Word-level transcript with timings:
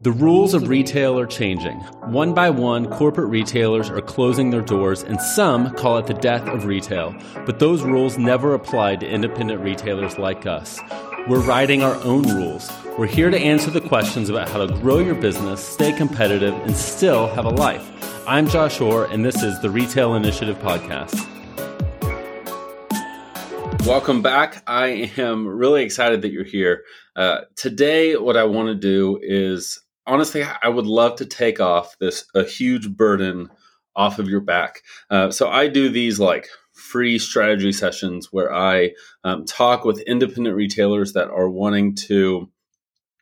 The 0.00 0.12
rules 0.12 0.54
of 0.54 0.68
retail 0.68 1.18
are 1.18 1.26
changing. 1.26 1.80
One 2.06 2.32
by 2.32 2.50
one, 2.50 2.86
corporate 2.88 3.30
retailers 3.30 3.90
are 3.90 4.00
closing 4.00 4.50
their 4.50 4.62
doors, 4.62 5.02
and 5.02 5.20
some 5.20 5.74
call 5.74 5.98
it 5.98 6.06
the 6.06 6.14
death 6.14 6.46
of 6.46 6.66
retail. 6.66 7.16
But 7.44 7.58
those 7.58 7.82
rules 7.82 8.16
never 8.16 8.54
apply 8.54 8.94
to 8.94 9.08
independent 9.08 9.60
retailers 9.60 10.16
like 10.16 10.46
us. 10.46 10.78
We're 11.26 11.40
writing 11.40 11.82
our 11.82 11.96
own 12.04 12.22
rules. 12.32 12.70
We're 12.96 13.08
here 13.08 13.28
to 13.28 13.36
answer 13.36 13.72
the 13.72 13.80
questions 13.80 14.28
about 14.28 14.48
how 14.48 14.64
to 14.64 14.72
grow 14.74 15.00
your 15.00 15.16
business, 15.16 15.66
stay 15.66 15.92
competitive, 15.92 16.54
and 16.54 16.76
still 16.76 17.26
have 17.34 17.44
a 17.44 17.50
life. 17.50 17.90
I'm 18.24 18.48
Josh 18.48 18.80
Orr, 18.80 19.06
and 19.06 19.24
this 19.24 19.42
is 19.42 19.60
the 19.62 19.70
Retail 19.70 20.14
Initiative 20.14 20.58
Podcast. 20.60 21.26
Welcome 23.84 24.22
back. 24.22 24.62
I 24.68 25.10
am 25.16 25.48
really 25.48 25.82
excited 25.82 26.22
that 26.22 26.30
you're 26.30 26.44
here. 26.44 26.84
Uh, 27.16 27.40
today, 27.56 28.16
what 28.16 28.36
I 28.36 28.44
want 28.44 28.68
to 28.68 28.74
do 28.76 29.18
is 29.20 29.80
honestly, 30.08 30.42
I 30.42 30.68
would 30.68 30.86
love 30.86 31.16
to 31.16 31.26
take 31.26 31.60
off 31.60 31.96
this 31.98 32.24
a 32.34 32.42
huge 32.42 32.90
burden 32.90 33.50
off 33.94 34.18
of 34.18 34.28
your 34.28 34.40
back. 34.40 34.82
Uh, 35.10 35.30
so 35.30 35.48
I 35.48 35.68
do 35.68 35.88
these 35.88 36.18
like 36.18 36.48
free 36.72 37.18
strategy 37.18 37.72
sessions 37.72 38.32
where 38.32 38.52
I 38.52 38.92
um, 39.24 39.44
talk 39.44 39.84
with 39.84 40.00
independent 40.00 40.56
retailers 40.56 41.12
that 41.12 41.30
are 41.30 41.48
wanting 41.48 41.94
to. 42.06 42.50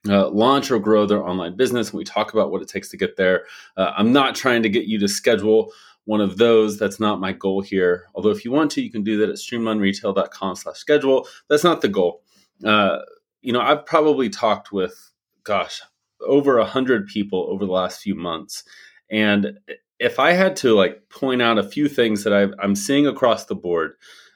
Uh, 0.08 0.28
launch 0.28 0.70
or 0.70 0.78
grow 0.78 1.04
their 1.04 1.26
online 1.26 1.56
business. 1.56 1.88
And 1.88 1.98
we 1.98 2.04
talk 2.04 2.32
about 2.32 2.52
what 2.52 2.62
it 2.62 2.68
takes 2.68 2.90
to 2.90 2.96
get 2.96 3.16
there. 3.16 3.44
Uh, 3.76 3.90
I'm 3.96 4.12
not 4.12 4.36
trying 4.36 4.62
to 4.62 4.68
get 4.68 4.84
you 4.84 5.00
to 5.00 5.08
schedule 5.08 5.72
one 6.04 6.20
of 6.20 6.38
those. 6.38 6.78
That's 6.78 7.00
not 7.00 7.18
my 7.18 7.32
goal 7.32 7.60
here. 7.60 8.04
Although 8.14 8.30
if 8.30 8.44
you 8.44 8.52
want 8.52 8.70
to, 8.72 8.82
you 8.82 8.92
can 8.92 9.02
do 9.02 9.18
that 9.18 9.30
at 9.30 9.34
streamlineretail.com 9.34 10.54
slash 10.54 10.76
schedule. 10.76 11.26
That's 11.48 11.64
not 11.64 11.80
the 11.80 11.88
goal. 11.88 12.22
Uh, 12.64 12.98
you 13.42 13.52
know, 13.52 13.60
I've 13.60 13.84
probably 13.84 14.28
talked 14.28 14.70
with, 14.70 15.10
gosh, 15.42 15.82
over 16.20 16.58
a 16.58 16.64
hundred 16.64 17.06
people 17.06 17.46
over 17.50 17.66
the 17.66 17.72
last 17.72 18.00
few 18.00 18.14
months, 18.14 18.64
and 19.10 19.58
if 19.98 20.18
I 20.18 20.32
had 20.32 20.56
to 20.56 20.74
like 20.74 21.08
point 21.08 21.42
out 21.42 21.58
a 21.58 21.68
few 21.68 21.88
things 21.88 22.24
that 22.24 22.32
i 22.32 22.64
am 22.64 22.74
seeing 22.74 23.06
across 23.06 23.46
the 23.46 23.54
board, 23.54 23.92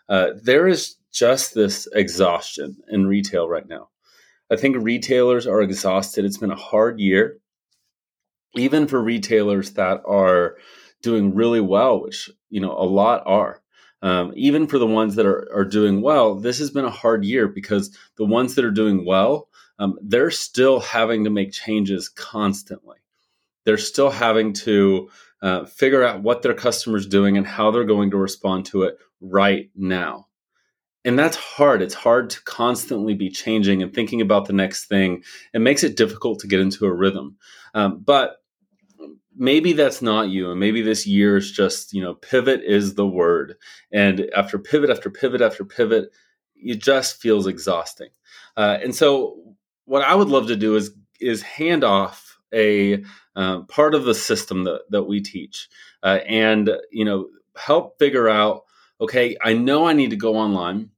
uh, 0.08 0.30
there 0.42 0.66
is 0.66 0.96
just 1.12 1.54
this 1.54 1.88
exhaustion 1.94 2.76
in 2.88 3.06
retail 3.06 3.48
right 3.48 3.68
now. 3.68 3.88
I 4.50 4.56
think 4.56 4.76
retailers 4.78 5.46
are 5.46 5.60
exhausted. 5.60 6.24
It's 6.24 6.38
been 6.38 6.50
a 6.50 6.56
hard 6.56 6.98
year, 6.98 7.38
even 8.56 8.88
for 8.88 9.00
retailers 9.00 9.72
that 9.72 10.02
are 10.06 10.56
doing 11.02 11.34
really 11.34 11.60
well, 11.60 12.02
which 12.02 12.30
you 12.48 12.60
know 12.60 12.72
a 12.72 12.84
lot 12.84 13.22
are. 13.26 13.62
Um, 14.02 14.32
even 14.34 14.66
for 14.66 14.78
the 14.78 14.86
ones 14.86 15.14
that 15.16 15.26
are, 15.26 15.46
are 15.54 15.64
doing 15.64 16.00
well, 16.00 16.34
this 16.34 16.58
has 16.58 16.70
been 16.70 16.86
a 16.86 16.90
hard 16.90 17.22
year 17.22 17.46
because 17.46 17.94
the 18.16 18.24
ones 18.24 18.54
that 18.54 18.64
are 18.64 18.70
doing 18.70 19.04
well 19.04 19.49
um, 19.80 19.98
they're 20.02 20.30
still 20.30 20.78
having 20.78 21.24
to 21.24 21.30
make 21.30 21.52
changes 21.52 22.08
constantly. 22.10 22.98
They're 23.64 23.78
still 23.78 24.10
having 24.10 24.52
to 24.52 25.08
uh, 25.42 25.64
figure 25.64 26.04
out 26.04 26.22
what 26.22 26.42
their 26.42 26.54
customers 26.54 27.06
doing 27.06 27.38
and 27.38 27.46
how 27.46 27.70
they're 27.70 27.84
going 27.84 28.10
to 28.10 28.18
respond 28.18 28.66
to 28.66 28.82
it 28.82 28.98
right 29.22 29.70
now. 29.74 30.26
And 31.02 31.18
that's 31.18 31.36
hard. 31.36 31.80
It's 31.80 31.94
hard 31.94 32.28
to 32.30 32.42
constantly 32.42 33.14
be 33.14 33.30
changing 33.30 33.82
and 33.82 33.92
thinking 33.92 34.20
about 34.20 34.44
the 34.44 34.52
next 34.52 34.84
thing. 34.84 35.24
It 35.54 35.60
makes 35.60 35.82
it 35.82 35.96
difficult 35.96 36.40
to 36.40 36.46
get 36.46 36.60
into 36.60 36.84
a 36.84 36.92
rhythm. 36.92 37.38
Um, 37.72 38.02
but 38.04 38.36
maybe 39.34 39.72
that's 39.72 40.02
not 40.02 40.28
you 40.28 40.50
and 40.50 40.60
maybe 40.60 40.82
this 40.82 41.06
year 41.06 41.36
is 41.36 41.50
just 41.50 41.94
you 41.94 42.02
know 42.02 42.14
pivot 42.14 42.60
is 42.62 42.94
the 42.94 43.06
word 43.06 43.54
and 43.92 44.28
after 44.36 44.58
pivot 44.58 44.90
after 44.90 45.08
pivot 45.08 45.40
after 45.40 45.64
pivot 45.64 46.10
it 46.56 46.82
just 46.82 47.16
feels 47.16 47.46
exhausting 47.46 48.10
uh, 48.56 48.76
and 48.82 48.94
so 48.94 49.50
what 49.90 50.02
I 50.02 50.14
would 50.14 50.28
love 50.28 50.46
to 50.46 50.56
do 50.56 50.76
is 50.76 50.92
is 51.20 51.42
hand 51.42 51.82
off 51.82 52.38
a 52.54 53.02
uh, 53.34 53.62
part 53.62 53.94
of 53.94 54.04
the 54.04 54.14
system 54.14 54.62
that, 54.64 54.82
that 54.90 55.02
we 55.02 55.20
teach 55.20 55.68
uh, 56.04 56.20
and 56.28 56.70
you 56.92 57.04
know 57.04 57.26
help 57.56 57.98
figure 57.98 58.28
out 58.28 58.62
okay 59.00 59.36
i 59.42 59.52
know 59.52 59.86
i 59.86 59.92
need 59.92 60.10
to 60.10 60.16
go 60.16 60.36
online 60.36 60.90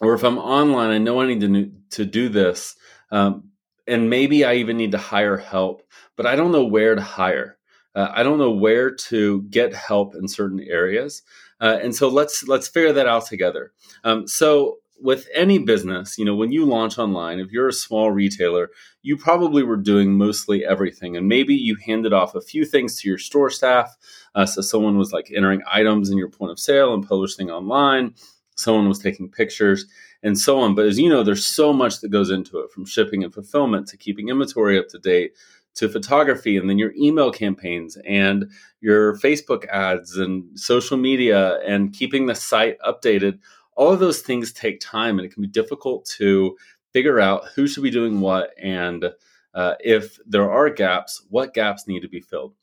or 0.00 0.14
if 0.14 0.24
i'm 0.24 0.38
online 0.38 0.90
i 0.90 0.98
know 0.98 1.20
i 1.20 1.26
need 1.26 1.40
to, 1.40 1.72
to 1.90 2.04
do 2.04 2.28
this 2.28 2.76
um, 3.10 3.50
and 3.86 4.10
maybe 4.10 4.44
i 4.44 4.54
even 4.54 4.76
need 4.76 4.92
to 4.92 4.98
hire 4.98 5.36
help 5.36 5.82
but 6.16 6.26
i 6.26 6.36
don't 6.36 6.52
know 6.52 6.64
where 6.64 6.94
to 6.94 7.02
hire. 7.02 7.56
Uh, 7.94 8.08
i 8.12 8.22
don't 8.22 8.38
know 8.38 8.50
where 8.50 8.90
to 8.90 9.42
get 9.42 9.72
help 9.72 10.14
in 10.16 10.28
certain 10.28 10.60
areas 10.60 11.22
uh, 11.60 11.78
and 11.82 11.94
so 11.94 12.08
let's 12.08 12.46
let's 12.46 12.68
figure 12.68 12.92
that 12.92 13.06
out 13.06 13.26
together. 13.26 13.72
Um, 14.02 14.26
so 14.26 14.78
with 15.00 15.28
any 15.34 15.58
business, 15.58 16.16
you 16.18 16.24
know, 16.24 16.34
when 16.34 16.52
you 16.52 16.64
launch 16.64 16.98
online, 16.98 17.38
if 17.40 17.50
you're 17.50 17.68
a 17.68 17.72
small 17.72 18.10
retailer, 18.10 18.70
you 19.02 19.16
probably 19.16 19.62
were 19.62 19.76
doing 19.76 20.12
mostly 20.12 20.64
everything. 20.64 21.16
And 21.16 21.28
maybe 21.28 21.54
you 21.54 21.76
handed 21.84 22.12
off 22.12 22.34
a 22.34 22.40
few 22.40 22.64
things 22.64 23.00
to 23.00 23.08
your 23.08 23.18
store 23.18 23.50
staff. 23.50 23.94
Uh, 24.34 24.46
so 24.46 24.62
someone 24.62 24.96
was 24.96 25.12
like 25.12 25.30
entering 25.34 25.62
items 25.70 26.10
in 26.10 26.18
your 26.18 26.30
point 26.30 26.52
of 26.52 26.58
sale 26.58 26.94
and 26.94 27.06
publishing 27.06 27.50
online, 27.50 28.14
someone 28.56 28.88
was 28.88 28.98
taking 28.98 29.30
pictures, 29.30 29.86
and 30.22 30.38
so 30.38 30.58
on. 30.60 30.74
But 30.74 30.86
as 30.86 30.98
you 30.98 31.08
know, 31.08 31.22
there's 31.22 31.44
so 31.44 31.72
much 31.72 32.00
that 32.00 32.10
goes 32.10 32.30
into 32.30 32.58
it 32.60 32.70
from 32.70 32.86
shipping 32.86 33.24
and 33.24 33.34
fulfillment 33.34 33.88
to 33.88 33.96
keeping 33.96 34.28
inventory 34.28 34.78
up 34.78 34.88
to 34.88 34.98
date 34.98 35.32
to 35.74 35.88
photography 35.88 36.56
and 36.56 36.70
then 36.70 36.78
your 36.78 36.92
email 36.96 37.32
campaigns 37.32 37.98
and 38.06 38.50
your 38.80 39.16
Facebook 39.16 39.66
ads 39.66 40.16
and 40.16 40.58
social 40.58 40.96
media 40.96 41.58
and 41.66 41.92
keeping 41.92 42.26
the 42.26 42.34
site 42.34 42.78
updated 42.80 43.40
all 43.76 43.92
of 43.92 44.00
those 44.00 44.20
things 44.20 44.52
take 44.52 44.80
time 44.80 45.18
and 45.18 45.26
it 45.26 45.32
can 45.32 45.42
be 45.42 45.48
difficult 45.48 46.04
to 46.18 46.56
figure 46.92 47.20
out 47.20 47.46
who 47.54 47.66
should 47.66 47.82
be 47.82 47.90
doing 47.90 48.20
what 48.20 48.50
and 48.62 49.10
uh, 49.54 49.74
if 49.80 50.18
there 50.26 50.50
are 50.50 50.70
gaps 50.70 51.22
what 51.28 51.54
gaps 51.54 51.86
need 51.86 52.00
to 52.00 52.08
be 52.08 52.20
filled. 52.20 52.54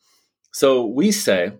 So 0.52 0.86
we 0.86 1.12
say 1.12 1.54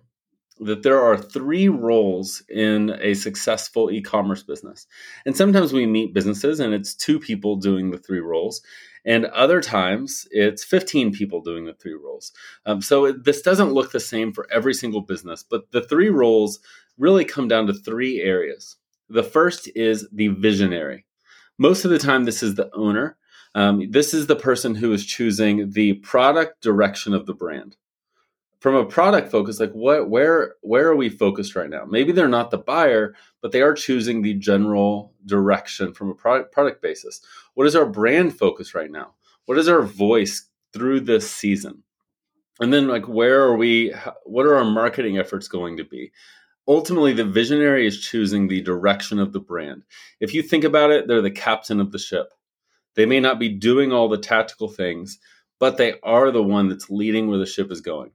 that 0.60 0.82
there 0.82 1.00
are 1.00 1.16
three 1.16 1.68
roles 1.68 2.42
in 2.48 2.96
a 3.00 3.14
successful 3.14 3.90
e-commerce 3.90 4.42
business. 4.42 4.86
And 5.26 5.36
sometimes 5.36 5.72
we 5.72 5.86
meet 5.86 6.14
businesses 6.14 6.60
and 6.60 6.72
it's 6.72 6.94
two 6.94 7.18
people 7.18 7.56
doing 7.56 7.90
the 7.90 7.98
three 7.98 8.20
roles 8.20 8.62
and 9.04 9.24
other 9.26 9.60
times 9.60 10.28
it's 10.30 10.62
15 10.62 11.12
people 11.12 11.40
doing 11.40 11.64
the 11.64 11.74
three 11.74 11.94
roles. 11.94 12.32
Um, 12.66 12.80
so 12.80 13.06
it, 13.06 13.24
this 13.24 13.42
doesn't 13.42 13.72
look 13.72 13.90
the 13.90 14.00
same 14.00 14.32
for 14.32 14.46
every 14.52 14.74
single 14.74 15.00
business 15.00 15.42
but 15.42 15.70
the 15.72 15.82
three 15.82 16.10
roles 16.10 16.60
really 16.98 17.24
come 17.24 17.48
down 17.48 17.66
to 17.66 17.74
three 17.74 18.20
areas 18.20 18.76
the 19.12 19.22
first 19.22 19.68
is 19.74 20.08
the 20.12 20.28
visionary. 20.28 21.04
Most 21.58 21.84
of 21.84 21.90
the 21.90 21.98
time, 21.98 22.24
this 22.24 22.42
is 22.42 22.54
the 22.54 22.70
owner. 22.74 23.16
Um, 23.54 23.90
this 23.90 24.14
is 24.14 24.26
the 24.26 24.36
person 24.36 24.74
who 24.74 24.92
is 24.92 25.04
choosing 25.04 25.70
the 25.70 25.94
product 25.94 26.62
direction 26.62 27.12
of 27.12 27.26
the 27.26 27.34
brand. 27.34 27.76
From 28.60 28.74
a 28.76 28.86
product 28.86 29.30
focus, 29.30 29.60
like 29.60 29.72
what, 29.72 30.08
where, 30.08 30.54
where 30.62 30.88
are 30.88 30.96
we 30.96 31.08
focused 31.08 31.56
right 31.56 31.68
now? 31.68 31.84
Maybe 31.84 32.12
they're 32.12 32.28
not 32.28 32.50
the 32.50 32.58
buyer, 32.58 33.14
but 33.40 33.50
they 33.50 33.60
are 33.60 33.74
choosing 33.74 34.22
the 34.22 34.34
general 34.34 35.12
direction 35.26 35.92
from 35.92 36.10
a 36.10 36.14
product 36.14 36.52
product 36.52 36.80
basis. 36.80 37.20
What 37.54 37.66
is 37.66 37.76
our 37.76 37.86
brand 37.86 38.38
focus 38.38 38.74
right 38.74 38.90
now? 38.90 39.14
What 39.46 39.58
is 39.58 39.68
our 39.68 39.82
voice 39.82 40.48
through 40.72 41.00
this 41.00 41.28
season? 41.28 41.82
And 42.60 42.72
then, 42.72 42.86
like, 42.86 43.08
where 43.08 43.42
are 43.42 43.56
we? 43.56 43.92
What 44.24 44.46
are 44.46 44.54
our 44.54 44.64
marketing 44.64 45.18
efforts 45.18 45.48
going 45.48 45.76
to 45.78 45.84
be? 45.84 46.12
Ultimately 46.66 47.12
the 47.12 47.24
visionary 47.24 47.86
is 47.86 48.00
choosing 48.00 48.48
the 48.48 48.60
direction 48.60 49.18
of 49.18 49.32
the 49.32 49.40
brand. 49.40 49.82
If 50.20 50.34
you 50.34 50.42
think 50.42 50.64
about 50.64 50.90
it, 50.90 51.08
they're 51.08 51.22
the 51.22 51.30
captain 51.30 51.80
of 51.80 51.92
the 51.92 51.98
ship. 51.98 52.32
They 52.94 53.06
may 53.06 53.20
not 53.20 53.38
be 53.38 53.48
doing 53.48 53.92
all 53.92 54.08
the 54.08 54.18
tactical 54.18 54.68
things, 54.68 55.18
but 55.58 55.76
they 55.76 55.94
are 56.02 56.30
the 56.30 56.42
one 56.42 56.68
that's 56.68 56.90
leading 56.90 57.28
where 57.28 57.38
the 57.38 57.46
ship 57.46 57.70
is 57.70 57.80
going. 57.80 58.10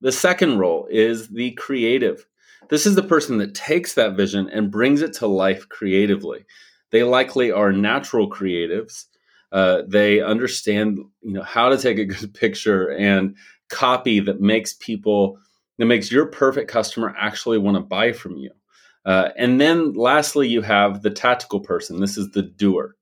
The 0.00 0.12
second 0.12 0.58
role 0.58 0.88
is 0.90 1.28
the 1.28 1.52
creative. 1.52 2.26
This 2.68 2.86
is 2.86 2.94
the 2.94 3.02
person 3.02 3.38
that 3.38 3.54
takes 3.54 3.94
that 3.94 4.16
vision 4.16 4.48
and 4.48 4.70
brings 4.70 5.02
it 5.02 5.12
to 5.14 5.26
life 5.26 5.68
creatively. 5.68 6.46
They 6.90 7.02
likely 7.02 7.52
are 7.52 7.72
natural 7.72 8.30
creatives. 8.30 9.06
Uh, 9.52 9.82
they 9.86 10.20
understand, 10.20 10.98
you 11.22 11.32
know, 11.32 11.42
how 11.42 11.68
to 11.68 11.78
take 11.78 11.98
a 11.98 12.04
good 12.04 12.34
picture 12.40 12.90
and 12.90 13.36
copy 13.68 14.20
that 14.20 14.40
makes 14.40 14.72
people 14.74 15.38
that 15.80 15.86
makes 15.86 16.12
your 16.12 16.26
perfect 16.26 16.70
customer 16.70 17.14
actually 17.18 17.58
want 17.58 17.76
to 17.76 17.80
buy 17.80 18.12
from 18.12 18.36
you. 18.36 18.50
Uh, 19.06 19.30
and 19.36 19.58
then 19.58 19.94
lastly, 19.94 20.46
you 20.46 20.60
have 20.60 21.02
the 21.02 21.10
tactical 21.10 21.60
person. 21.60 22.00
This 22.00 22.18
is 22.18 22.30
the 22.32 22.42
doer. 22.42 22.96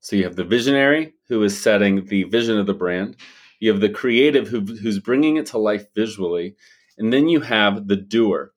So 0.00 0.16
you 0.16 0.24
have 0.24 0.36
the 0.36 0.44
visionary 0.44 1.12
who 1.28 1.42
is 1.42 1.60
setting 1.60 2.06
the 2.06 2.24
vision 2.24 2.58
of 2.58 2.66
the 2.66 2.74
brand. 2.74 3.16
You 3.60 3.70
have 3.70 3.80
the 3.80 3.90
creative 3.90 4.48
who, 4.48 4.60
who's 4.60 4.98
bringing 4.98 5.36
it 5.36 5.46
to 5.46 5.58
life 5.58 5.92
visually. 5.94 6.56
And 6.96 7.12
then 7.12 7.28
you 7.28 7.40
have 7.40 7.86
the 7.86 7.96
doer. 7.96 8.52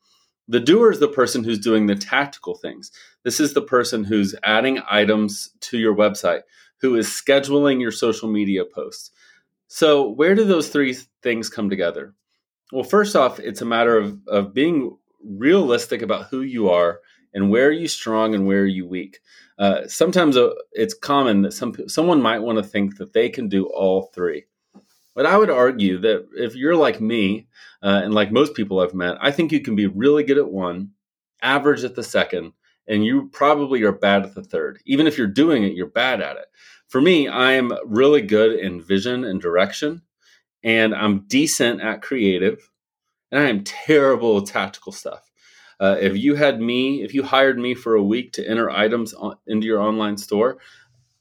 The 0.48 0.62
doer 0.62 0.92
is 0.92 1.00
the 1.00 1.10
person 1.10 1.44
who's 1.44 1.60
doing 1.60 1.88
the 1.88 1.96
tactical 1.96 2.56
things. 2.56 2.92
This 3.24 3.42
is 3.42 3.54
the 3.54 3.62
person 3.62 4.06
who's 4.06 4.36
adding 4.44 4.80
items 4.90 5.52
to 5.62 5.78
your 5.78 5.96
website, 5.96 6.42
who 6.80 6.96
is 6.96 7.08
scheduling 7.08 7.82
your 7.82 7.92
social 7.92 8.32
media 8.32 8.64
posts. 8.64 9.12
So, 9.68 10.10
where 10.10 10.34
do 10.34 10.46
those 10.46 10.70
three 10.70 10.96
things 11.22 11.50
come 11.50 11.70
together? 11.70 12.16
Well, 12.72 12.84
first 12.84 13.16
off, 13.16 13.40
it's 13.40 13.62
a 13.62 13.66
matter 13.66 13.98
of, 13.98 14.20
of 14.28 14.54
being 14.54 14.98
realistic 15.24 16.02
about 16.02 16.28
who 16.28 16.42
you 16.42 16.70
are 16.70 17.00
and 17.34 17.50
where 17.50 17.68
are 17.68 17.72
you 17.72 17.88
strong 17.88 18.36
and 18.36 18.46
where 18.46 18.62
are 18.62 18.66
you 18.66 18.88
weak. 18.88 19.20
Uh, 19.58 19.88
sometimes 19.88 20.38
uh, 20.38 20.52
it's 20.72 20.94
common 20.94 21.42
that 21.42 21.54
some 21.54 21.76
someone 21.88 22.22
might 22.22 22.40
want 22.40 22.58
to 22.58 22.64
think 22.64 22.98
that 22.98 23.14
they 23.14 23.30
can 23.30 23.50
do 23.50 23.66
all 23.68 24.10
three. 24.14 24.46
But 25.16 25.26
I 25.26 25.38
would 25.38 25.50
argue 25.50 25.98
that 26.00 26.28
if 26.34 26.56
you're 26.56 26.76
like 26.76 27.02
me 27.02 27.48
uh, 27.84 28.02
and 28.04 28.14
like 28.14 28.32
most 28.32 28.54
people 28.54 28.80
I've 28.80 28.94
met, 28.94 29.18
I 29.20 29.32
think 29.32 29.52
you 29.52 29.60
can 29.60 29.76
be 29.76 29.88
really 29.88 30.24
good 30.24 30.38
at 30.38 30.50
one, 30.50 30.92
average 31.42 31.84
at 31.84 31.96
the 31.96 32.04
second, 32.04 32.54
and 32.88 33.04
you 33.04 33.30
probably 33.34 33.84
are 33.84 33.92
bad 33.92 34.24
at 34.24 34.36
the 34.36 34.44
third. 34.44 34.80
Even 34.86 35.08
if 35.08 35.18
you're 35.18 35.28
doing 35.28 35.64
it, 35.64 35.74
you're 35.74 35.88
bad 35.88 36.22
at 36.22 36.38
it. 36.38 36.46
For 36.88 37.02
me, 37.02 37.28
I 37.28 37.52
am 37.54 37.74
really 37.86 38.22
good 38.22 38.58
in 38.60 38.82
vision 38.82 39.26
and 39.26 39.42
direction, 39.42 40.04
and 40.64 40.94
I'm 40.94 41.26
decent 41.28 41.82
at 41.82 42.02
creative, 42.02 42.70
and 43.32 43.42
I 43.42 43.50
am 43.50 43.64
terrible 43.64 44.38
at 44.40 44.48
tactical 44.48 44.92
stuff. 44.92 45.30
Uh, 45.80 45.96
if 46.00 46.18
you 46.18 46.36
had 46.36 46.60
me, 46.60 47.04
if 47.04 47.14
you 47.14 47.24
hired 47.24 47.58
me 47.58 47.74
for 47.74 47.96
a 47.96 48.04
week 48.04 48.34
to 48.34 48.46
enter 48.46 48.70
items 48.70 49.14
on, 49.14 49.38
into 49.48 49.66
your 49.66 49.80
online 49.80 50.18
store, 50.18 50.58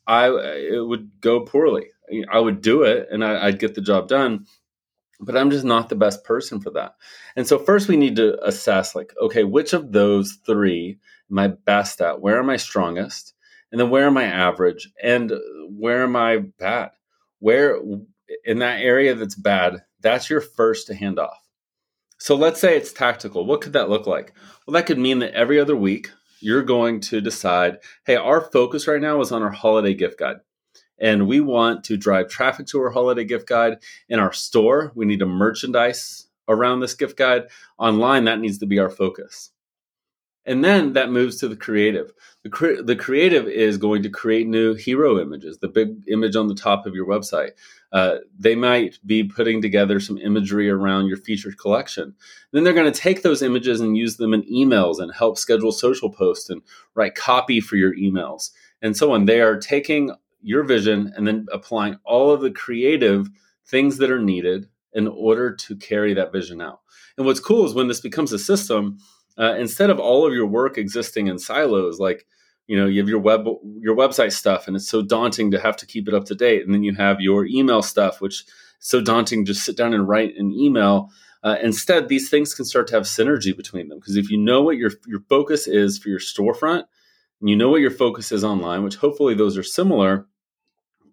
I 0.07 0.29
it 0.29 0.85
would 0.85 1.11
go 1.21 1.41
poorly. 1.41 1.91
I 2.31 2.41
would 2.41 2.63
do 2.63 2.83
it 2.83 3.09
and 3.11 3.25
I, 3.25 3.47
I'd 3.47 3.59
get 3.59 3.75
the 3.75 3.83
job 3.83 4.09
done, 4.09 4.47
but 5.21 5.37
I'm 5.37 5.51
just 5.51 5.65
not 5.65 5.89
the 5.89 5.95
best 5.95 6.25
person 6.25 6.61
for 6.61 6.71
that. 6.71 6.95
And 7.37 7.47
so 7.47 7.59
first 7.59 7.87
we 7.89 7.97
need 7.97 8.17
to 8.17 8.43
assess 8.45 8.95
like, 8.95 9.13
okay, 9.21 9.45
which 9.45 9.75
of 9.75 9.93
those 9.93 10.39
three 10.47 10.99
am 11.31 11.39
I 11.39 11.49
best 11.49 12.01
at? 12.01 12.21
Where 12.21 12.39
am 12.39 12.51
I 12.51 12.57
strongest? 12.57 13.35
And 13.71 13.79
then 13.79 13.91
where 13.91 14.07
am 14.07 14.17
I 14.17 14.25
average? 14.25 14.91
And 15.03 15.33
where 15.69 16.03
am 16.03 16.17
I 16.17 16.39
bad? 16.39 16.91
Where 17.41 17.79
in 18.45 18.59
that 18.59 18.81
area 18.81 19.15
that's 19.15 19.35
bad, 19.35 19.83
that's 20.01 20.31
your 20.31 20.41
first 20.41 20.87
to 20.87 20.95
hand 20.95 21.19
off. 21.19 21.49
So 22.19 22.35
let's 22.35 22.61
say 22.61 22.77
it's 22.77 22.93
tactical. 22.93 23.47
What 23.47 23.61
could 23.61 23.75
that 23.75 23.89
look 23.89 24.07
like? 24.07 24.35
Well, 24.67 24.73
that 24.75 24.87
could 24.87 24.99
mean 24.99 25.21
that 25.21 25.35
every 25.35 25.61
other 25.61 25.77
week 25.77 26.11
you're 26.41 26.63
going 26.63 27.01
to 27.01 27.21
decide, 27.21 27.79
hey, 28.07 28.17
our 28.17 28.41
focus 28.41 28.87
right 28.89 29.01
now 29.01 29.21
is 29.21 29.33
on 29.33 29.43
our 29.43 29.51
holiday 29.51 29.95
gift 29.95 30.19
guide. 30.19 30.37
And 31.01 31.29
we 31.29 31.41
want 31.41 31.85
to 31.85 31.97
drive 31.97 32.29
traffic 32.29 32.67
to 32.69 32.81
our 32.81 32.91
holiday 32.91 33.25
gift 33.25 33.49
guide. 33.49 33.79
In 34.09 34.19
our 34.19 34.33
store, 34.33 34.93
we 34.97 35.07
need 35.07 35.21
to 35.21 35.27
merchandise 35.27 36.27
around 36.49 36.81
this 36.81 36.95
gift 36.95 37.17
guide. 37.17 37.45
Online, 37.79 38.25
that 38.25 38.41
needs 38.41 38.59
to 38.59 38.67
be 38.67 38.81
our 38.81 38.91
focus. 38.91 39.53
And 40.45 40.65
then 40.65 40.95
that 40.95 41.11
moves 41.11 41.37
to 41.37 41.49
the 41.49 41.57
creative. 41.57 42.11
The, 42.43 42.51
cre- 42.51 42.83
the 42.83 42.97
creative 42.97 43.47
is 43.47 43.77
going 43.77 44.03
to 44.05 44.09
create 44.09 44.49
new 44.49 44.75
hero 44.75 45.21
images, 45.21 45.59
the 45.59 45.69
big 45.69 46.03
image 46.09 46.37
on 46.37 46.49
the 46.49 46.55
top 46.55 46.87
of 46.87 46.95
your 46.95 47.07
website. 47.07 47.51
Uh, 47.93 48.17
they 48.39 48.55
might 48.55 48.99
be 49.07 49.25
putting 49.25 49.63
together 49.63 49.99
some 49.99 50.19
imagery 50.19 50.69
around 50.69 51.07
your 51.07 51.17
featured 51.17 51.59
collection. 51.59 52.15
Then 52.53 52.65
they're 52.65 52.75
going 52.75 52.93
to 52.93 53.01
take 53.01 53.23
those 53.23 53.43
images 53.43 53.81
and 53.81 53.97
use 53.97 54.17
them 54.17 54.35
in 54.35 54.43
emails 54.43 54.99
and 54.99 55.13
help 55.15 55.39
schedule 55.39 55.73
social 55.73 56.11
posts 56.11 56.51
and 56.51 56.61
write 56.95 57.15
copy 57.15 57.61
for 57.61 57.77
your 57.77 57.95
emails 57.97 58.51
and 58.83 58.97
so 58.97 59.13
on. 59.13 59.25
They 59.25 59.41
are 59.41 59.59
taking 59.59 60.13
your 60.43 60.65
vision 60.65 61.13
and 61.17 61.27
then 61.27 61.47
applying 61.53 61.97
all 62.05 62.31
of 62.31 62.41
the 62.41 62.51
creative 62.51 63.29
things 63.67 63.99
that 63.99 64.11
are 64.11 64.21
needed 64.21 64.69
in 64.93 65.09
order 65.09 65.55
to 65.55 65.77
carry 65.77 66.15
that 66.15 66.33
vision 66.33 66.61
out. 66.61 66.81
And 67.17 67.27
what's 67.27 67.41
cool 67.41 67.67
is 67.67 67.75
when 67.75 67.89
this 67.89 68.01
becomes 68.01 68.33
a 68.33 68.39
system, 68.39 68.99
uh, 69.39 69.55
instead 69.59 69.91
of 69.91 70.01
all 70.01 70.27
of 70.27 70.33
your 70.33 70.47
work 70.47 70.79
existing 70.79 71.27
in 71.27 71.39
silos 71.39 71.99
like 71.99 72.27
you 72.69 72.77
know 72.77 72.87
you 72.87 73.01
have 73.01 73.09
your 73.09 73.19
web 73.19 73.49
your 73.81 73.97
website 73.97 74.33
stuff 74.33 74.69
and 74.69 74.77
it's 74.77 74.89
so 74.89 75.03
daunting 75.03 75.51
to 75.51 75.59
have 75.59 75.77
to 75.79 75.87
keep 75.87 76.07
it 76.07 76.15
up 76.15 76.27
to 76.27 76.35
date. 76.37 76.65
And 76.65 76.73
then 76.73 76.85
you 76.85 76.95
have 76.95 77.21
your 77.21 77.47
email 77.47 77.83
stuff 77.83 78.21
which 78.21 78.43
is 78.43 78.45
so 78.79 79.01
daunting 79.01 79.45
just 79.45 79.65
sit 79.65 79.77
down 79.77 79.93
and 79.93 80.07
write 80.07 80.37
an 80.37 80.53
email. 80.53 81.11
Uh, 81.43 81.57
instead 81.63 82.09
these 82.09 82.29
things 82.29 82.55
can 82.55 82.65
start 82.65 82.87
to 82.89 82.95
have 82.95 83.05
synergy 83.05 83.57
between 83.57 83.89
them 83.89 83.99
because 83.99 84.17
if 84.17 84.31
you 84.31 84.37
know 84.39 84.63
what 84.63 84.77
your 84.77 84.93
your 85.07 85.21
focus 85.29 85.67
is 85.67 85.99
for 85.99 86.09
your 86.09 86.19
storefront 86.19 86.85
and 87.41 87.49
you 87.49 87.57
know 87.57 87.71
what 87.71 87.81
your 87.81 87.93
focus 87.93 88.33
is 88.33 88.45
online 88.45 88.83
which 88.83 88.97
hopefully 88.97 89.35
those 89.35 89.57
are 89.57 89.63
similar 89.63 90.27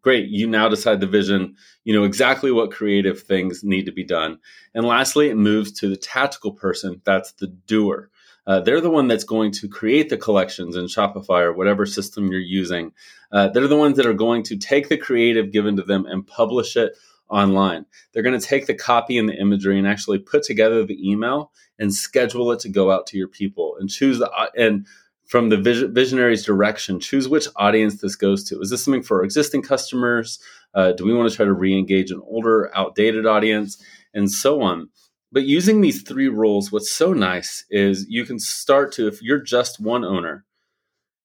great 0.02 0.28
you 0.30 0.48
now 0.48 0.68
decide 0.68 1.00
the 1.00 1.06
vision 1.06 1.56
you 1.84 1.94
know 1.94 2.04
exactly 2.04 2.52
what 2.52 2.72
creative 2.72 3.22
things 3.22 3.64
need 3.64 3.86
to 3.86 3.92
be 3.92 4.04
done. 4.04 4.40
And 4.74 4.86
lastly 4.86 5.30
it 5.30 5.38
moves 5.38 5.72
to 5.74 5.88
the 5.88 5.96
tactical 5.96 6.52
person 6.52 7.02
that's 7.06 7.32
the 7.34 7.48
doer 7.48 8.10
uh, 8.48 8.60
they're 8.60 8.82
the 8.82 8.90
one 8.90 9.08
that's 9.08 9.24
going 9.24 9.52
to 9.52 9.68
create 9.68 10.10
the 10.10 10.18
collections 10.18 10.76
in 10.76 10.86
Shopify 10.86 11.42
or 11.42 11.54
whatever 11.54 11.86
system 11.86 12.28
you're 12.28 12.40
using. 12.40 12.92
Uh, 13.32 13.50
they're 13.50 13.68
the 13.68 13.78
ones 13.78 13.98
that 13.98 14.06
are 14.06 14.14
going 14.14 14.44
to 14.44 14.58
take 14.58 14.90
the 14.90 14.98
creative 14.98 15.52
given 15.52 15.76
to 15.78 15.84
them 15.84 16.06
and 16.06 16.28
publish 16.28 16.76
it 16.76 16.96
online. 17.30 17.86
They're 18.14 18.24
going 18.24 18.40
to 18.40 18.46
take 18.46 18.68
the 18.68 18.76
copy 18.76 19.18
and 19.18 19.28
the 19.28 19.40
imagery 19.40 19.80
and 19.80 19.88
actually 19.88 20.20
put 20.20 20.44
together 20.44 20.86
the 20.86 21.10
email 21.10 21.52
and 21.80 21.94
schedule 21.94 22.52
it 22.52 22.60
to 22.62 22.70
go 22.70 22.92
out 22.92 23.08
to 23.08 23.18
your 23.18 23.28
people 23.28 23.76
and 23.80 23.90
choose 23.90 24.20
the 24.20 24.30
uh, 24.30 24.48
and 24.56 24.86
from 25.26 25.50
the 25.50 25.58
visionary's 25.58 26.46
direction, 26.46 27.00
choose 27.00 27.28
which 27.28 27.48
audience 27.56 28.00
this 28.00 28.16
goes 28.16 28.44
to. 28.44 28.62
Is 28.62 28.70
this 28.70 28.84
something 28.84 29.02
for 29.02 29.24
existing 29.24 29.64
customers? 29.64 30.40
Uh, 30.76 30.92
do 30.92 31.04
we 31.04 31.16
want 31.16 31.30
to 31.30 31.36
try 31.36 31.46
to 31.46 31.54
re-engage 31.54 32.12
an 32.12 32.22
older, 32.28 32.70
outdated 32.76 33.26
audience, 33.26 33.84
and 34.14 34.32
so 34.32 34.62
on? 34.62 34.90
But 35.36 35.44
using 35.44 35.82
these 35.82 36.02
three 36.02 36.30
roles, 36.30 36.72
what's 36.72 36.90
so 36.90 37.12
nice 37.12 37.66
is 37.70 38.08
you 38.08 38.24
can 38.24 38.40
start 38.40 38.94
to, 38.94 39.06
if 39.06 39.22
you're 39.22 39.42
just 39.42 39.82
one 39.82 40.06
owner, 40.06 40.46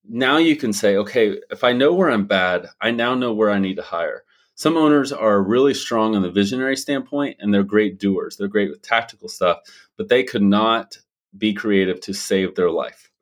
now 0.04 0.36
you 0.36 0.56
can 0.56 0.72
say, 0.72 0.96
okay, 0.96 1.38
if 1.48 1.62
I 1.62 1.72
know 1.72 1.94
where 1.94 2.10
I'm 2.10 2.26
bad, 2.26 2.66
I 2.80 2.90
now 2.90 3.14
know 3.14 3.32
where 3.32 3.52
I 3.52 3.60
need 3.60 3.76
to 3.76 3.82
hire. 3.82 4.24
Some 4.56 4.76
owners 4.76 5.12
are 5.12 5.40
really 5.40 5.74
strong 5.74 6.16
on 6.16 6.22
the 6.22 6.30
visionary 6.32 6.76
standpoint 6.76 7.36
and 7.38 7.54
they're 7.54 7.62
great 7.62 8.00
doers. 8.00 8.36
They're 8.36 8.48
great 8.48 8.70
with 8.70 8.82
tactical 8.82 9.28
stuff, 9.28 9.58
but 9.96 10.08
they 10.08 10.24
could 10.24 10.42
not 10.42 10.98
be 11.38 11.54
creative 11.54 12.00
to 12.00 12.12
save 12.12 12.56
their 12.56 12.72
life. 12.72 13.12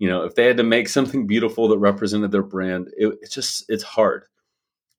You 0.00 0.08
know, 0.08 0.24
if 0.24 0.34
they 0.34 0.46
had 0.46 0.56
to 0.56 0.64
make 0.64 0.88
something 0.88 1.28
beautiful 1.28 1.68
that 1.68 1.78
represented 1.78 2.32
their 2.32 2.42
brand, 2.42 2.88
it, 2.96 3.16
it's 3.22 3.32
just, 3.32 3.66
it's 3.68 3.84
hard. 3.84 4.24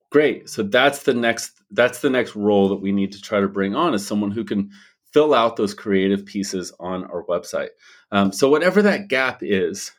Great. 0.08 0.48
So 0.48 0.62
that's 0.62 1.02
the 1.02 1.12
next, 1.12 1.60
that's 1.72 2.00
the 2.00 2.08
next 2.08 2.36
role 2.36 2.70
that 2.70 2.76
we 2.76 2.90
need 2.90 3.12
to 3.12 3.20
try 3.20 3.40
to 3.40 3.48
bring 3.48 3.74
on 3.74 3.92
is 3.92 4.06
someone 4.06 4.30
who 4.30 4.42
can 4.42 4.70
fill 5.16 5.32
out 5.32 5.56
those 5.56 5.72
creative 5.72 6.26
pieces 6.26 6.74
on 6.78 7.04
our 7.04 7.24
website. 7.24 7.70
Um, 8.12 8.32
so, 8.32 8.50
whatever 8.50 8.82
that 8.82 9.08
gap 9.08 9.38
is, 9.40 9.92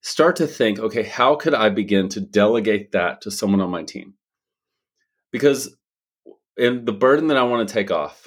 start 0.00 0.34
to 0.36 0.46
think 0.48 0.80
okay, 0.80 1.04
how 1.04 1.36
could 1.36 1.54
I 1.54 1.68
begin 1.68 2.08
to 2.08 2.20
delegate 2.20 2.90
that 2.90 3.20
to 3.20 3.30
someone 3.30 3.60
on 3.60 3.70
my 3.70 3.84
team? 3.84 4.14
Because 5.30 5.76
in 6.56 6.84
the 6.84 6.92
burden 6.92 7.28
that 7.28 7.36
I 7.36 7.44
want 7.44 7.68
to 7.68 7.72
take 7.72 7.92
off, 7.92 8.26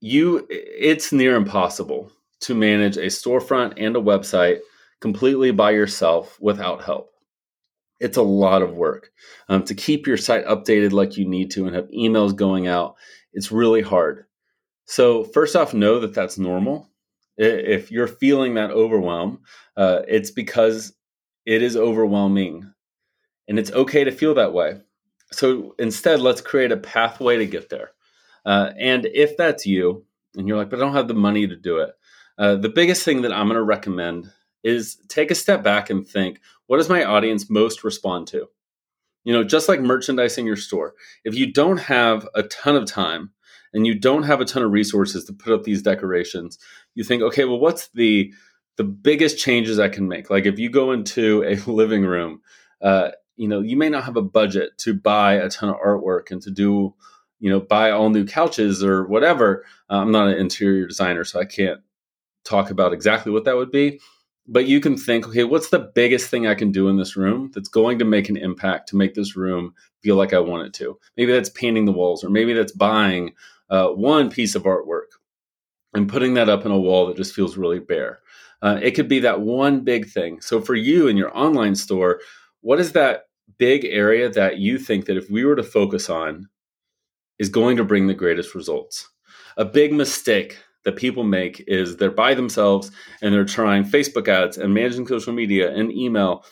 you 0.00 0.44
it's 0.50 1.12
near 1.12 1.36
impossible 1.36 2.10
to 2.40 2.56
manage 2.56 2.96
a 2.96 3.06
storefront 3.06 3.74
and 3.76 3.94
a 3.94 4.00
website 4.00 4.58
completely 5.00 5.52
by 5.52 5.70
yourself 5.70 6.36
without 6.40 6.82
help. 6.82 7.12
It's 8.00 8.16
a 8.16 8.22
lot 8.22 8.62
of 8.62 8.74
work 8.74 9.12
um, 9.48 9.62
to 9.66 9.74
keep 9.76 10.08
your 10.08 10.16
site 10.16 10.46
updated 10.46 10.90
like 10.90 11.16
you 11.16 11.28
need 11.28 11.52
to 11.52 11.66
and 11.66 11.76
have 11.76 11.88
emails 11.90 12.34
going 12.34 12.66
out. 12.66 12.96
It's 13.32 13.52
really 13.52 13.82
hard. 13.82 14.26
So, 14.90 15.22
first 15.22 15.54
off, 15.54 15.72
know 15.72 16.00
that 16.00 16.14
that's 16.14 16.36
normal. 16.36 16.90
If 17.36 17.92
you're 17.92 18.08
feeling 18.08 18.54
that 18.54 18.72
overwhelm, 18.72 19.42
uh, 19.76 20.00
it's 20.08 20.32
because 20.32 20.92
it 21.46 21.62
is 21.62 21.76
overwhelming 21.76 22.68
and 23.46 23.56
it's 23.56 23.70
okay 23.70 24.02
to 24.02 24.10
feel 24.10 24.34
that 24.34 24.52
way. 24.52 24.80
So, 25.30 25.76
instead, 25.78 26.18
let's 26.18 26.40
create 26.40 26.72
a 26.72 26.76
pathway 26.76 27.38
to 27.38 27.46
get 27.46 27.68
there. 27.68 27.92
Uh, 28.44 28.72
and 28.76 29.06
if 29.06 29.36
that's 29.36 29.64
you, 29.64 30.04
and 30.36 30.48
you're 30.48 30.56
like, 30.56 30.70
but 30.70 30.80
I 30.80 30.82
don't 30.82 30.94
have 30.94 31.06
the 31.06 31.14
money 31.14 31.46
to 31.46 31.54
do 31.54 31.78
it, 31.78 31.90
uh, 32.36 32.56
the 32.56 32.68
biggest 32.68 33.04
thing 33.04 33.22
that 33.22 33.32
I'm 33.32 33.46
going 33.46 33.54
to 33.54 33.62
recommend 33.62 34.32
is 34.64 34.96
take 35.06 35.30
a 35.30 35.36
step 35.36 35.62
back 35.62 35.90
and 35.90 36.04
think 36.04 36.40
what 36.66 36.78
does 36.78 36.88
my 36.88 37.04
audience 37.04 37.48
most 37.48 37.84
respond 37.84 38.26
to? 38.28 38.48
You 39.22 39.34
know, 39.34 39.44
just 39.44 39.68
like 39.68 39.80
merchandising 39.80 40.46
your 40.46 40.56
store, 40.56 40.94
if 41.24 41.36
you 41.36 41.52
don't 41.52 41.78
have 41.78 42.28
a 42.34 42.42
ton 42.42 42.74
of 42.74 42.86
time 42.86 43.30
and 43.72 43.86
you 43.86 43.94
don't 43.94 44.24
have 44.24 44.40
a 44.40 44.44
ton 44.44 44.62
of 44.62 44.72
resources 44.72 45.24
to 45.24 45.32
put 45.32 45.52
up 45.52 45.64
these 45.64 45.82
decorations, 45.82 46.58
you 46.94 47.04
think, 47.04 47.22
okay, 47.22 47.44
well, 47.44 47.60
what's 47.60 47.88
the 47.88 48.32
the 48.76 48.84
biggest 48.84 49.38
changes 49.38 49.78
I 49.78 49.88
can 49.88 50.08
make? 50.08 50.30
Like 50.30 50.46
if 50.46 50.58
you 50.58 50.70
go 50.70 50.92
into 50.92 51.44
a 51.44 51.56
living 51.70 52.04
room, 52.04 52.40
uh, 52.80 53.10
you 53.36 53.48
know, 53.48 53.60
you 53.60 53.76
may 53.76 53.88
not 53.88 54.04
have 54.04 54.16
a 54.16 54.22
budget 54.22 54.76
to 54.78 54.94
buy 54.94 55.34
a 55.34 55.48
ton 55.48 55.70
of 55.70 55.76
artwork 55.76 56.30
and 56.30 56.40
to 56.42 56.50
do, 56.50 56.94
you 57.38 57.50
know, 57.50 57.60
buy 57.60 57.90
all 57.90 58.10
new 58.10 58.24
couches 58.24 58.82
or 58.82 59.06
whatever. 59.06 59.64
Uh, 59.88 59.96
I'm 59.96 60.12
not 60.12 60.28
an 60.28 60.38
interior 60.38 60.86
designer, 60.86 61.24
so 61.24 61.40
I 61.40 61.44
can't 61.44 61.80
talk 62.44 62.70
about 62.70 62.92
exactly 62.92 63.32
what 63.32 63.44
that 63.44 63.56
would 63.56 63.70
be. 63.70 64.00
But 64.46 64.66
you 64.66 64.80
can 64.80 64.96
think, 64.96 65.28
okay, 65.28 65.44
what's 65.44 65.70
the 65.70 65.90
biggest 65.94 66.28
thing 66.28 66.46
I 66.46 66.54
can 66.54 66.72
do 66.72 66.88
in 66.88 66.96
this 66.96 67.16
room 67.16 67.50
that's 67.54 67.68
going 67.68 67.98
to 68.00 68.04
make 68.04 68.28
an 68.28 68.36
impact 68.36 68.88
to 68.88 68.96
make 68.96 69.14
this 69.14 69.36
room 69.36 69.74
feel 70.02 70.16
like 70.16 70.32
I 70.32 70.40
want 70.40 70.66
it 70.66 70.74
to? 70.74 70.98
Maybe 71.16 71.32
that's 71.32 71.50
painting 71.50 71.84
the 71.84 71.92
walls, 71.92 72.24
or 72.24 72.30
maybe 72.30 72.52
that's 72.52 72.72
buying 72.72 73.32
uh, 73.70 73.88
one 73.88 74.30
piece 74.30 74.54
of 74.54 74.64
artwork 74.64 75.06
and 75.94 76.08
putting 76.08 76.34
that 76.34 76.48
up 76.48 76.64
in 76.64 76.72
a 76.72 76.78
wall 76.78 77.06
that 77.06 77.16
just 77.16 77.34
feels 77.34 77.56
really 77.56 77.80
bare. 77.80 78.20
Uh, 78.62 78.78
it 78.82 78.92
could 78.92 79.08
be 79.08 79.20
that 79.20 79.40
one 79.40 79.80
big 79.80 80.06
thing. 80.08 80.40
So 80.40 80.60
for 80.60 80.74
you 80.74 81.08
in 81.08 81.16
your 81.16 81.36
online 81.36 81.74
store, 81.74 82.20
what 82.60 82.78
is 82.78 82.92
that 82.92 83.22
big 83.58 83.84
area 83.84 84.28
that 84.28 84.58
you 84.58 84.78
think 84.78 85.06
that 85.06 85.16
if 85.16 85.30
we 85.30 85.44
were 85.44 85.56
to 85.56 85.62
focus 85.62 86.10
on 86.10 86.48
is 87.38 87.48
going 87.48 87.76
to 87.78 87.84
bring 87.84 88.06
the 88.06 88.14
greatest 88.14 88.54
results? 88.54 89.08
A 89.56 89.64
big 89.64 89.92
mistake 89.92 90.58
that 90.84 90.96
people 90.96 91.24
make 91.24 91.64
is 91.66 91.96
they're 91.96 92.10
by 92.10 92.34
themselves 92.34 92.90
and 93.22 93.34
they're 93.34 93.44
trying 93.44 93.84
Facebook 93.84 94.28
ads 94.28 94.58
and 94.58 94.72
managing 94.72 95.06
social 95.06 95.32
media 95.32 95.74
and 95.74 95.92
email 95.92 96.44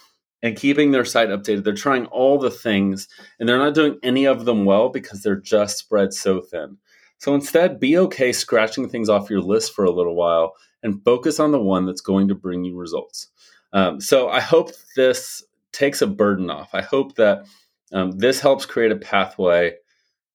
and 0.43 0.57
keeping 0.57 0.91
their 0.91 1.05
site 1.05 1.31
updated. 1.31 1.65
They're 1.65 1.75
trying 1.75 2.07
all 2.07 2.39
the 2.39 2.51
things 2.51 3.09
and 3.39 3.49
they're 3.49 3.59
not 3.59 3.75
doing 3.75 3.99
any 4.03 4.27
of 4.27 4.45
them 4.45 4.65
well 4.65 4.89
because 4.89 5.23
they're 5.23 5.41
just 5.41 5.79
spread 5.79 6.13
so 6.13 6.41
thin. 6.41 6.79
So 7.19 7.35
instead, 7.35 7.81
be 7.81 7.99
okay 7.99 8.33
scratching 8.33 8.89
things 8.89 9.09
off 9.09 9.31
your 9.31 9.41
list 9.41 9.75
for 9.75 9.85
a 9.85 9.91
little 9.91 10.15
while 10.15 10.55
and 10.83 11.03
focus 11.05 11.41
on 11.41 11.53
the 11.53 11.61
one 11.61 11.87
that's 11.87 12.01
going 12.01 12.29
to 12.29 12.35
bring 12.35 12.65
you 12.65 12.77
results. 12.77 13.29
Um, 13.73 14.01
so 14.01 14.29
I 14.29 14.41
hope 14.41 14.71
this 14.97 15.45
takes 15.73 16.01
a 16.01 16.07
burden 16.07 16.51
off. 16.51 16.71
I 16.73 16.83
hope 16.83 17.17
that 17.17 17.45
um, 17.93 18.13
this 18.13 18.41
helps 18.41 18.67
create 18.67 18.93
a 18.93 18.97
pathway 18.97 19.75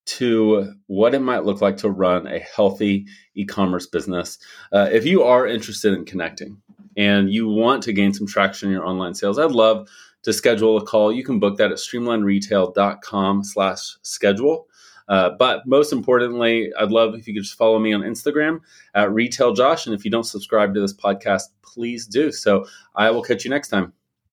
to 0.06 0.74
what 0.88 1.14
it 1.14 1.20
might 1.20 1.46
look 1.46 1.62
like 1.62 1.78
to 1.78 1.90
run 1.90 2.28
a 2.28 2.40
healthy 2.40 3.06
e 3.36 3.46
commerce 3.46 3.88
business. 3.88 4.38
Uh, 4.72 4.90
if 4.92 5.06
you 5.06 5.24
are 5.24 5.48
interested 5.48 5.94
in 5.94 6.06
connecting 6.06 6.62
and 6.98 7.32
you 7.32 7.48
want 7.48 7.84
to 7.84 7.94
gain 7.94 8.14
some 8.14 8.28
traction 8.28 8.68
in 8.68 8.74
your 8.74 8.86
online 8.86 9.14
sales, 9.14 9.40
I'd 9.40 9.52
love 9.52 9.88
to 10.24 10.34
schedule 10.34 10.78
a 10.78 10.86
call. 10.86 11.12
You 11.12 11.24
can 11.24 11.40
book 11.40 11.58
that 11.58 11.72
at 11.72 11.78
streamlineretail.com 11.78 13.44
slash 13.44 13.98
schedule. 14.02 14.68
Uh, 15.08 15.32
but 15.38 15.66
most 15.66 15.92
importantly, 15.92 16.72
I'd 16.80 16.92
love 16.92 17.16
if 17.16 17.28
you 17.28 17.34
could 17.34 17.44
just 17.44 17.58
follow 17.58 17.80
me 17.80 17.94
on 17.94 18.02
Instagram 18.02 18.62
at 18.96 19.12
Retail 19.12 19.54
Josh. 19.54 19.86
And 19.86 19.96
if 19.96 20.06
you 20.06 20.12
don't 20.12 20.24
subscribe 20.24 20.74
to 20.74 20.82
this 20.82 20.94
podcast, 20.94 21.44
please 21.62 22.06
do. 22.06 22.32
So 22.32 22.66
I 22.96 23.12
will 23.12 23.24
catch 23.24 23.44
you 23.44 23.50
next 23.50 23.70
time. 23.70 23.94